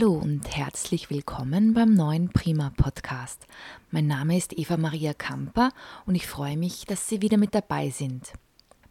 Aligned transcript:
Hallo 0.00 0.12
und 0.12 0.56
herzlich 0.56 1.10
willkommen 1.10 1.74
beim 1.74 1.92
neuen 1.92 2.28
Prima 2.28 2.70
Podcast. 2.76 3.48
Mein 3.90 4.06
Name 4.06 4.36
ist 4.36 4.56
Eva 4.56 4.76
Maria 4.76 5.12
Kamper 5.12 5.70
und 6.06 6.14
ich 6.14 6.28
freue 6.28 6.56
mich, 6.56 6.84
dass 6.84 7.08
Sie 7.08 7.20
wieder 7.20 7.36
mit 7.36 7.52
dabei 7.52 7.90
sind. 7.90 8.32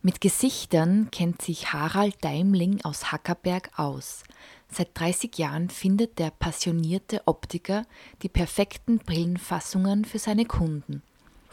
Mit 0.01 0.19
Gesichtern 0.19 1.09
kennt 1.09 1.41
sich 1.41 1.71
Harald 1.71 2.21
Daimling 2.25 2.83
aus 2.83 3.09
Hackerberg 3.09 3.69
aus. 3.77 4.23
Seit 4.69 4.99
30 4.99 5.37
Jahren 5.37 5.69
findet 5.69 6.19
der 6.19 6.29
passionierte 6.29 7.21
Optiker 7.25 7.85
die 8.21 8.29
perfekten 8.29 8.97
Brillenfassungen 8.97 10.03
für 10.03 10.19
seine 10.19 10.43
Kunden. 10.43 11.03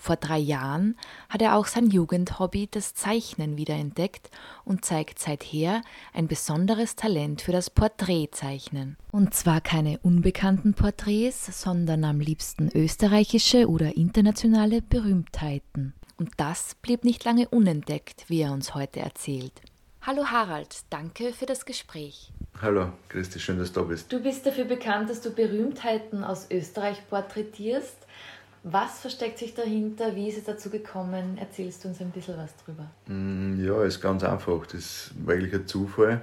Vor 0.04 0.16
drei 0.16 0.36
Jahren 0.36 0.98
hat 1.30 1.40
er 1.40 1.56
auch 1.56 1.64
sein 1.64 1.86
Jugendhobby, 1.86 2.68
das 2.70 2.92
Zeichnen, 2.92 3.56
wiederentdeckt 3.56 4.28
und 4.66 4.84
zeigt 4.84 5.18
seither 5.18 5.80
ein 6.12 6.28
besonderes 6.28 6.94
Talent 6.94 7.40
für 7.40 7.52
das 7.52 7.70
Porträtzeichnen. 7.70 8.98
Und 9.12 9.32
zwar 9.32 9.62
keine 9.62 9.98
unbekannten 10.00 10.74
Porträts, 10.74 11.62
sondern 11.62 12.04
am 12.04 12.20
liebsten 12.20 12.68
österreichische 12.74 13.66
oder 13.66 13.96
internationale 13.96 14.82
Berühmtheiten. 14.82 15.94
Und 16.18 16.32
das 16.36 16.74
blieb 16.82 17.04
nicht 17.04 17.24
lange 17.24 17.48
unentdeckt, 17.48 18.26
wie 18.28 18.42
er 18.42 18.52
uns 18.52 18.74
heute 18.74 19.00
erzählt. 19.00 19.62
Hallo 20.02 20.26
Harald, 20.26 20.80
danke 20.90 21.32
für 21.32 21.46
das 21.46 21.64
Gespräch. 21.64 22.30
Hallo, 22.60 22.92
Christi, 23.08 23.40
schön, 23.40 23.58
dass 23.58 23.72
du 23.72 23.80
da 23.80 23.86
bist. 23.86 24.12
Du 24.12 24.20
bist 24.20 24.44
dafür 24.44 24.66
bekannt, 24.66 25.08
dass 25.08 25.22
du 25.22 25.30
Berühmtheiten 25.30 26.22
aus 26.22 26.50
Österreich 26.50 26.98
porträtierst. 27.08 27.96
Was 28.66 29.00
versteckt 29.00 29.38
sich 29.38 29.52
dahinter? 29.52 30.16
Wie 30.16 30.26
ist 30.26 30.38
es 30.38 30.44
dazu 30.44 30.70
gekommen? 30.70 31.36
Erzählst 31.36 31.84
du 31.84 31.88
uns 31.88 32.00
ein 32.00 32.10
bisschen 32.10 32.38
was 32.38 32.56
drüber? 32.56 32.90
Mm, 33.06 33.62
ja, 33.62 33.84
ist 33.84 34.00
ganz 34.00 34.24
einfach. 34.24 34.66
Das 34.66 35.10
war 35.22 35.34
eigentlich 35.34 35.52
ein 35.52 35.66
Zufall. 35.66 36.22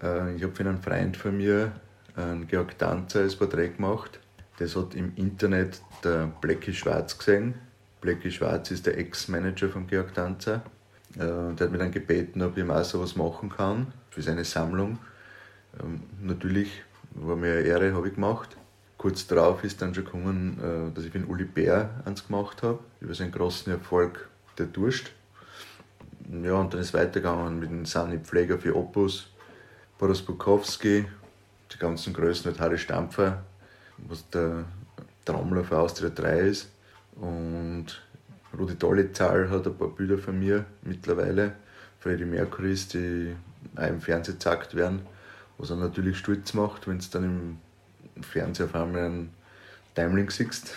Äh, 0.00 0.36
ich 0.36 0.44
habe 0.44 0.54
für 0.54 0.62
einen 0.62 0.80
Freund 0.80 1.16
von 1.16 1.36
mir, 1.36 1.72
einen 2.14 2.46
Georg 2.46 2.78
Danzer, 2.78 3.24
das 3.24 3.34
Porträt 3.34 3.70
gemacht. 3.70 4.20
Das 4.60 4.76
hat 4.76 4.94
im 4.94 5.12
Internet 5.16 5.82
der 6.04 6.28
Blackie 6.40 6.72
Schwarz 6.72 7.18
gesehen. 7.18 7.54
Blackie 8.00 8.30
Schwarz 8.30 8.70
ist 8.70 8.86
der 8.86 8.96
Ex-Manager 8.96 9.68
von 9.68 9.88
Georg 9.88 10.14
Danzer. 10.14 10.62
Äh, 11.16 11.18
der 11.18 11.58
hat 11.58 11.70
mich 11.72 11.80
dann 11.80 11.90
gebeten, 11.90 12.40
ob 12.40 12.56
ich 12.56 12.64
mal 12.64 12.84
sowas 12.84 13.16
machen 13.16 13.48
kann 13.48 13.92
für 14.10 14.22
seine 14.22 14.44
Sammlung. 14.44 15.00
Ähm, 15.82 16.02
natürlich 16.22 16.70
war 17.14 17.34
mir 17.34 17.54
eine 17.54 17.62
Ehre, 17.62 17.94
habe 17.94 18.06
ich 18.06 18.14
gemacht. 18.14 18.56
Kurz 18.98 19.28
darauf 19.28 19.62
ist 19.62 19.80
dann 19.80 19.94
schon 19.94 20.04
gekommen, 20.04 20.58
äh, 20.60 20.94
dass 20.94 21.04
ich 21.04 21.12
den 21.12 21.24
Uli 21.24 21.44
Bär 21.44 22.02
eins 22.04 22.26
gemacht 22.26 22.64
habe, 22.64 22.80
über 23.00 23.14
seinen 23.14 23.30
großen 23.30 23.72
Erfolg 23.72 24.28
Der 24.58 24.66
Durst. 24.66 25.12
Ja, 26.42 26.54
und 26.54 26.74
dann 26.74 26.80
ist 26.80 26.92
weitergegangen 26.92 27.60
mit 27.60 27.70
dem 27.70 27.86
Sani 27.86 28.18
Pfleger 28.18 28.58
für 28.58 28.74
Opus, 28.76 29.28
Boris 29.98 30.20
Bukowski, 30.20 31.06
die 31.72 31.78
ganzen 31.78 32.12
Größen 32.12 32.50
mit 32.50 32.60
Harry 32.60 32.76
Stampfer, 32.76 33.44
was 33.98 34.28
der 34.30 34.64
Trommler 35.24 35.62
für 35.62 35.78
Austria 35.78 36.10
3 36.10 36.40
ist. 36.40 36.68
Und 37.14 38.02
Rudi 38.58 38.74
Dollizahl 38.74 39.48
hat 39.48 39.66
ein 39.66 39.76
paar 39.76 39.88
Bilder 39.88 40.18
von 40.18 40.38
mir 40.38 40.64
mittlerweile. 40.82 41.52
Freddie 42.00 42.24
Mercury 42.24 42.72
ist, 42.72 42.94
die 42.94 43.36
auch 43.76 43.86
im 43.86 44.00
Fernsehen 44.00 44.34
gezeigt 44.34 44.74
werden, 44.74 45.02
was 45.56 45.70
er 45.70 45.76
natürlich 45.76 46.18
stolz 46.18 46.52
macht, 46.52 46.88
wenn 46.88 46.98
es 46.98 47.10
dann 47.10 47.24
im 47.24 47.58
Fernseher 48.22 48.66
auf 48.66 48.74
einmal 48.74 49.04
einen 49.04 49.34
Daimling 49.94 50.30
siehst. 50.30 50.74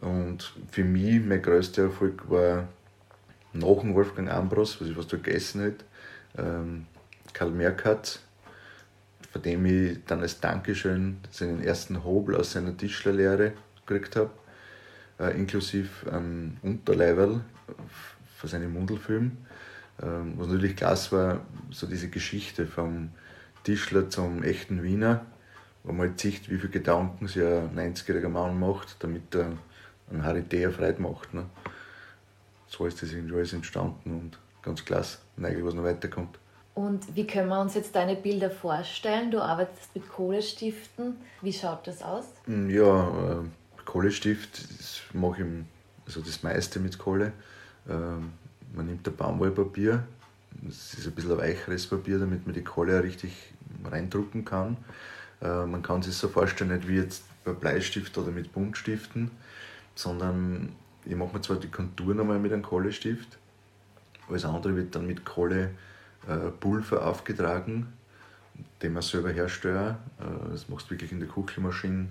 Und 0.00 0.52
für 0.70 0.84
mich 0.84 1.20
mein 1.24 1.42
größter 1.42 1.84
Erfolg 1.84 2.30
war 2.30 2.68
nach 3.52 3.80
dem 3.80 3.94
Wolfgang 3.94 4.30
Ambros, 4.30 4.80
was 4.80 4.88
ich 4.88 4.94
fast 4.94 5.10
vergessen 5.10 5.62
hätte, 5.62 5.84
ähm, 6.36 6.86
Karl 7.32 7.50
Merkatz, 7.50 8.20
von 9.32 9.42
dem 9.42 9.66
ich 9.66 9.98
dann 10.06 10.20
als 10.20 10.40
Dankeschön 10.40 11.18
seinen 11.30 11.62
ersten 11.62 12.04
Hobel 12.04 12.36
aus 12.36 12.52
seiner 12.52 12.76
Tischlerlehre 12.76 13.52
gekriegt 13.86 14.16
habe, 14.16 14.30
äh, 15.18 15.36
inklusive 15.36 16.12
einem 16.12 16.58
Unterleiberl 16.62 17.40
für 18.36 18.48
seinen 18.48 18.72
Mundelfilm. 18.72 19.38
Ähm, 20.00 20.34
was 20.36 20.46
natürlich 20.46 20.76
klasse 20.76 21.16
war, 21.16 21.40
so 21.70 21.86
diese 21.86 22.08
Geschichte 22.08 22.66
vom 22.66 23.10
Tischler 23.64 24.08
zum 24.10 24.44
echten 24.44 24.82
Wiener 24.82 25.26
wo 25.88 25.92
man 25.94 26.08
halt 26.08 26.20
sieht, 26.20 26.50
wie 26.50 26.58
viele 26.58 26.68
Gedanken 26.68 27.26
sich 27.26 27.42
ein 27.42 27.74
90-jähriger 27.74 28.28
Mann 28.28 28.60
macht, 28.60 28.96
damit 29.00 29.34
er 29.34 29.52
einen 30.10 30.22
Harry 30.22 30.42
Freude 30.70 31.00
macht. 31.00 31.32
Ne? 31.32 31.46
So 32.66 32.84
ist 32.84 33.02
das 33.02 33.12
irgendwie 33.12 33.36
alles 33.36 33.54
entstanden 33.54 34.12
und 34.12 34.38
ganz 34.62 34.84
klasse, 34.84 35.18
und 35.36 35.46
eigentlich 35.46 35.64
was 35.64 35.74
noch 35.74 35.84
weiterkommt. 35.84 36.38
Und 36.74 37.16
wie 37.16 37.26
können 37.26 37.48
wir 37.48 37.60
uns 37.60 37.74
jetzt 37.74 37.96
deine 37.96 38.14
Bilder 38.16 38.50
vorstellen? 38.50 39.30
Du 39.30 39.40
arbeitest 39.40 39.94
mit 39.94 40.08
Kohlestiften. 40.08 41.16
Wie 41.40 41.52
schaut 41.52 41.86
das 41.86 42.02
aus? 42.02 42.26
Mm, 42.46 42.68
ja, 42.68 43.40
äh, 43.40 43.82
Kohlestift 43.84 44.62
das 44.78 45.00
mache 45.14 45.42
ich 45.42 45.48
also 46.06 46.20
das 46.20 46.42
meiste 46.42 46.80
mit 46.80 46.98
Kohle. 46.98 47.32
Äh, 47.88 47.92
man 48.76 48.86
nimmt 48.86 49.08
ein 49.08 49.16
Baumwollpapier, 49.16 50.04
das 50.62 50.94
ist 50.94 51.06
ein 51.06 51.14
bisschen 51.14 51.32
ein 51.32 51.38
weicheres 51.38 51.86
Papier, 51.86 52.18
damit 52.18 52.44
man 52.46 52.54
die 52.54 52.62
Kohle 52.62 53.02
richtig 53.02 53.32
reindrucken 53.90 54.44
kann. 54.44 54.76
Äh, 55.40 55.66
man 55.66 55.82
kann 55.82 56.02
sich 56.02 56.14
so 56.14 56.28
vorstellen, 56.28 56.74
nicht 56.74 56.88
wie 56.88 56.96
jetzt 56.96 57.24
bei 57.44 57.52
Bleistift 57.52 58.16
oder 58.18 58.30
mit 58.30 58.52
Buntstiften, 58.52 59.30
sondern 59.94 60.72
ich 61.04 61.16
mache 61.16 61.34
mir 61.34 61.40
zwar 61.40 61.56
die 61.56 61.68
Kontur 61.68 62.14
nochmal 62.14 62.38
mit 62.38 62.52
einem 62.52 62.62
Kohlestift, 62.62 63.38
alles 64.28 64.44
andere 64.44 64.76
wird 64.76 64.94
dann 64.94 65.06
mit 65.06 65.24
Kohlepulver 65.24 66.96
äh, 66.96 67.00
aufgetragen, 67.00 67.92
den 68.82 68.92
man 68.92 69.02
selber 69.02 69.30
herstellt. 69.30 69.96
Äh, 70.20 70.50
das 70.50 70.68
machst 70.68 70.86
du 70.86 70.90
wirklich 70.90 71.12
in 71.12 71.20
der 71.20 71.28
Kuchelmaschine, 71.28 72.08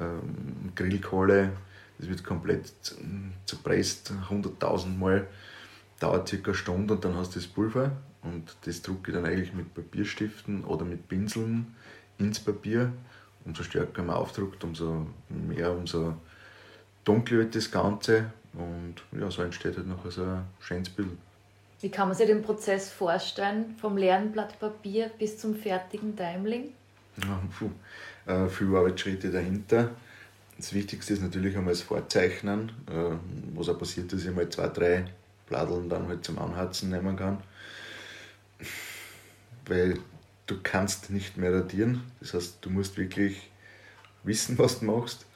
ähm, 0.00 0.72
Grillkohle, 0.74 1.52
das 1.98 2.08
wird 2.08 2.24
komplett 2.24 2.72
zerpresst, 3.46 4.12
100.000 4.28 4.96
Mal, 4.98 5.26
dauert 6.00 6.28
circa 6.28 6.50
eine 6.50 6.54
Stunde 6.54 6.94
und 6.94 7.04
dann 7.04 7.14
hast 7.16 7.36
du 7.36 7.38
das 7.38 7.46
Pulver 7.46 7.92
und 8.22 8.56
das 8.64 8.82
drucke 8.82 9.10
ich 9.10 9.16
dann 9.16 9.24
eigentlich 9.24 9.52
mit 9.52 9.72
Papierstiften 9.72 10.64
oder 10.64 10.84
mit 10.84 11.08
Pinseln 11.08 11.74
ins 12.22 12.40
Papier. 12.40 12.92
Umso 13.44 13.62
stärker 13.62 14.02
man 14.02 14.16
aufdruckt, 14.16 14.62
umso 14.64 15.06
mehr, 15.28 15.72
umso 15.72 16.14
dunkler 17.04 17.38
wird 17.38 17.54
das 17.54 17.70
Ganze. 17.70 18.32
Und 18.52 18.96
ja, 19.18 19.30
so 19.30 19.42
entsteht 19.42 19.76
halt 19.76 19.86
noch 19.86 20.08
so 20.10 20.22
ein 20.22 20.44
schönes 20.60 20.90
Bild. 20.90 21.08
Wie 21.80 21.90
kann 21.90 22.08
man 22.08 22.16
sich 22.16 22.26
den 22.26 22.42
Prozess 22.42 22.90
vorstellen, 22.90 23.74
vom 23.80 23.96
leeren 23.96 24.30
Blatt 24.30 24.58
Papier 24.60 25.10
bis 25.18 25.38
zum 25.38 25.56
fertigen 25.56 26.14
Daimling? 26.14 26.72
Ja, 27.20 27.42
puh, 27.58 27.70
äh, 28.30 28.48
viele 28.48 28.78
Arbeitsschritte 28.78 29.30
dahinter. 29.30 29.90
Das 30.56 30.72
Wichtigste 30.72 31.14
ist 31.14 31.22
natürlich 31.22 31.56
einmal 31.56 31.72
das 31.72 31.82
Vorzeichnen, 31.82 32.70
äh, 32.88 33.16
was 33.56 33.68
auch 33.68 33.78
passiert, 33.78 34.12
dass 34.12 34.24
ich 34.24 34.30
mal 34.30 34.48
zwei, 34.48 34.68
drei 34.68 35.06
Bladeln 35.48 35.88
dann 35.88 36.06
halt 36.06 36.24
zum 36.24 36.38
Anhatzen 36.38 36.90
nehmen 36.90 37.16
kann. 37.16 37.38
Weil 39.66 39.98
du 40.52 40.60
kannst 40.62 41.10
nicht 41.10 41.36
mehr 41.36 41.52
radieren. 41.52 42.02
Das 42.20 42.34
heißt, 42.34 42.58
du 42.60 42.70
musst 42.70 42.96
wirklich 42.98 43.50
wissen, 44.22 44.58
was 44.58 44.80
du 44.80 44.86
machst. 44.86 45.26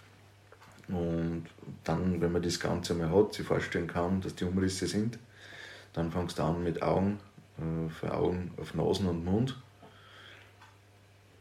Und 0.89 1.47
dann, 1.85 2.21
wenn 2.21 2.33
man 2.33 2.43
das 2.43 2.61
Ganze 2.61 2.95
mal 2.95 3.11
hat, 3.11 3.35
sich 3.35 3.47
vorstellen 3.47 3.89
kann, 3.89 4.21
dass 4.21 4.35
die 4.35 4.45
Umrisse 4.45 4.87
sind, 4.87 5.19
dann 5.95 6.13
fängst 6.13 6.39
du 6.39 6.43
an 6.43 6.63
mit 6.63 6.83
Augen, 6.83 7.19
äh, 7.59 7.89
für 7.89 8.13
Augen 8.15 8.53
auf 8.57 8.75
Nasen 8.75 9.09
und 9.09 9.25
Mund. 9.25 9.57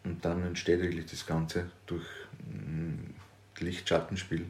Und 0.04 0.24
dann 0.24 0.44
entsteht 0.44 0.82
eigentlich 0.82 1.06
das 1.08 1.26
Ganze 1.26 1.70
durch 1.86 2.06
mm, 2.48 3.14
Licht-Schattenspiel. 3.60 4.46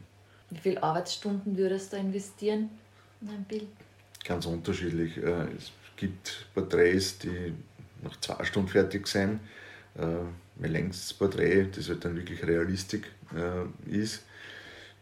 Wie 0.50 0.58
viele 0.58 0.82
Arbeitsstunden 0.82 1.56
würdest 1.56 1.92
du 1.92 1.96
investieren 1.96 2.70
in 3.20 3.30
ein 3.30 3.44
Bild? 3.44 3.68
Ganz 4.24 4.46
unterschiedlich. 4.46 5.16
Äh, 5.18 5.48
es 5.56 5.72
gibt 5.96 6.46
Porträts, 6.54 7.18
die 7.18 7.52
nach 8.06 8.20
zwei 8.20 8.44
Stunden 8.44 8.68
fertig 8.68 9.06
sein. 9.06 9.40
Äh, 9.98 10.06
mein 10.56 10.72
längstes 10.72 11.12
Porträt, 11.14 11.68
das 11.74 11.88
halt 11.88 12.04
dann 12.04 12.16
wirklich 12.16 12.46
realistisch 12.46 13.02
äh, 13.34 13.90
ist, 13.90 14.24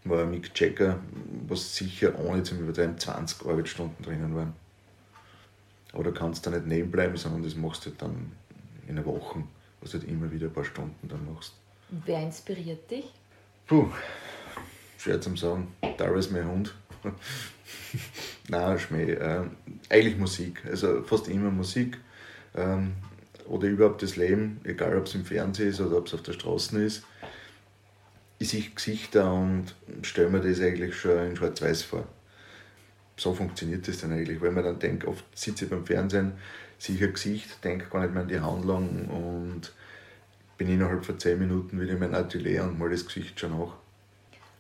war 0.05 0.27
Mick 0.27 0.51
Jagger, 0.59 0.99
was 1.47 1.75
sicher 1.75 2.19
ohne 2.19 2.43
zum 2.43 2.61
Übertreiben 2.61 2.99
20 2.99 3.47
Arbeitsstunden 3.47 4.05
drinnen 4.05 4.35
waren. 4.35 4.53
Aber 5.93 6.05
da 6.05 6.11
kannst 6.11 6.45
du 6.45 6.51
nicht 6.51 6.67
nebenbleiben, 6.67 7.17
sondern 7.17 7.43
das 7.43 7.55
machst 7.55 7.87
du 7.87 7.91
halt 7.91 8.03
dann 8.03 8.33
in 8.87 8.97
einer 8.99 9.07
Woche, 9.07 9.45
was 9.81 9.93
du 9.93 9.99
halt 9.99 10.09
immer 10.09 10.31
wieder 10.31 10.49
ein 10.49 10.53
paar 10.53 10.65
Stunden 10.65 11.09
dann 11.09 11.33
machst. 11.33 11.55
Und 11.91 12.03
wer 12.07 12.21
inspiriert 12.21 12.91
dich? 12.91 13.07
Puh, 13.67 13.89
schwer 14.99 15.21
zu 15.21 15.35
sagen. 15.37 15.69
Dara 15.97 16.19
ist 16.19 16.33
mein 16.33 16.47
Hund. 16.47 16.75
Nein, 18.49 18.79
Schmäh. 18.79 19.13
Äh, 19.13 19.45
eigentlich 19.89 20.17
Musik. 20.17 20.63
Also 20.67 21.03
fast 21.03 21.29
immer 21.29 21.51
Musik 21.51 21.99
ähm, 22.55 22.93
oder 23.47 23.69
überhaupt 23.69 24.03
das 24.03 24.17
Leben, 24.17 24.61
egal 24.65 24.97
ob 24.97 25.07
es 25.07 25.15
im 25.15 25.25
Fernsehen 25.25 25.69
ist 25.69 25.81
oder 25.81 25.99
ob 25.99 26.07
es 26.07 26.15
auf 26.15 26.23
der 26.23 26.33
Straße 26.33 26.83
ist, 26.83 27.05
ich 28.39 28.49
sehe 28.49 28.63
Gesichter 28.63 29.33
und 29.33 29.75
stelle 30.03 30.29
mir 30.29 30.41
das 30.41 30.61
eigentlich 30.61 30.97
schon 30.97 31.19
in 31.29 31.37
Schwarz-Weiß 31.37 31.83
vor. 31.83 32.07
So 33.17 33.33
funktioniert 33.33 33.87
das 33.87 33.99
dann 33.99 34.13
eigentlich, 34.13 34.41
weil 34.41 34.51
man 34.51 34.65
dann 34.65 34.79
denkt, 34.79 35.05
oft 35.05 35.25
sitze 35.37 35.65
ich 35.65 35.71
beim 35.71 35.87
Fernsehen, 35.87 36.33
sehe 36.79 36.97
ich 36.97 37.05
ein 37.05 37.13
Gesicht, 37.13 37.63
denke 37.63 37.87
gar 37.89 38.03
nicht 38.03 38.13
mehr 38.13 38.23
an 38.23 38.29
die 38.29 38.41
Handlung 38.41 39.09
und 39.09 39.73
bin 40.59 40.69
innerhalb 40.69 41.05
von 41.05 41.19
zehn 41.19 41.39
Minuten 41.39 41.81
wieder 41.81 41.93
in 41.93 42.01
mein 42.01 42.15
Atelier 42.15 42.65
und 42.65 42.79
mal 42.79 42.91
das 42.91 43.07
Gesicht 43.07 43.39
schon 43.39 43.59
nach. 43.59 43.75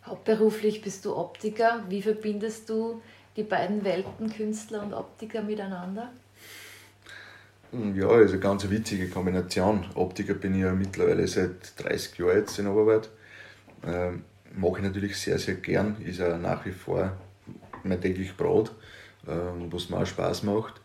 Hauptberuflich 0.06 0.82
bist 0.82 1.04
du 1.04 1.16
Optiker. 1.16 1.84
Wie 1.88 2.02
verbindest 2.02 2.68
du 2.68 3.00
die 3.36 3.42
beiden 3.42 3.84
Welten, 3.84 4.30
Künstler 4.30 4.82
und 4.82 4.92
Optiker, 4.92 5.42
miteinander? 5.42 6.12
Ja, 7.74 8.20
ist 8.20 8.30
eine 8.30 8.38
ganz 8.38 8.70
witzige 8.70 9.08
Kombination. 9.08 9.84
Optiker 9.96 10.34
bin 10.34 10.54
ich 10.54 10.60
ja 10.60 10.72
mittlerweile 10.72 11.26
seit 11.26 11.72
30 11.82 12.18
Jahren 12.18 12.36
jetzt 12.36 12.56
in 12.60 12.68
Oberwart. 12.68 13.10
Ähm, 13.84 14.22
mache 14.54 14.76
ich 14.76 14.84
natürlich 14.84 15.16
sehr, 15.16 15.40
sehr 15.40 15.56
gern. 15.56 15.96
Ist 16.00 16.20
ja 16.20 16.38
nach 16.38 16.64
wie 16.66 16.70
vor 16.70 17.16
mein 17.82 18.00
täglich 18.00 18.36
Brot, 18.36 18.70
ähm, 19.26 19.72
was 19.72 19.90
mir 19.90 19.96
auch 19.96 20.06
Spaß 20.06 20.44
macht. 20.44 20.80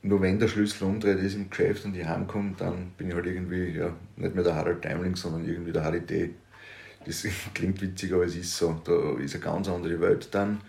Nur 0.00 0.22
wenn 0.22 0.38
der 0.38 0.48
Schlüssel 0.48 0.84
umdreht 0.84 1.18
ist 1.18 1.34
im 1.34 1.50
Geschäft 1.50 1.84
und 1.84 1.94
ich 1.94 2.06
heimkomme, 2.06 2.54
dann 2.56 2.92
bin 2.96 3.08
ich 3.08 3.14
halt 3.14 3.26
irgendwie 3.26 3.76
ja, 3.76 3.92
nicht 4.16 4.34
mehr 4.34 4.44
der 4.44 4.54
Harald 4.54 4.82
Daimling, 4.82 5.16
sondern 5.16 5.46
irgendwie 5.46 5.72
der 5.72 5.84
Harry 5.84 6.00
D. 6.00 6.30
Das 7.04 7.26
klingt 7.54 7.82
witzig, 7.82 8.10
aber 8.14 8.24
es 8.24 8.36
ist 8.36 8.56
so. 8.56 8.80
Da 8.84 9.18
ist 9.18 9.34
eine 9.34 9.44
ganz 9.44 9.68
andere 9.68 10.00
Welt 10.00 10.28
dann. 10.30 10.62